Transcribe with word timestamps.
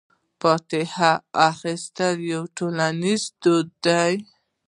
فاتحه 0.41 1.13
اخیستل 1.51 2.15
یو 2.31 2.43
ټولنیز 2.57 3.21
دود 3.43 3.67
دی. 3.85 4.13